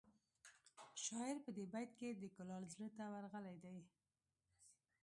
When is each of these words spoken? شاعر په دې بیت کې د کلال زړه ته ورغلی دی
شاعر 1.03 1.35
په 1.45 1.49
دې 1.57 1.63
بیت 1.73 1.91
کې 1.99 2.09
د 2.11 2.23
کلال 2.35 2.63
زړه 2.73 2.87
ته 2.97 3.03
ورغلی 3.13 3.55
دی 3.63 3.77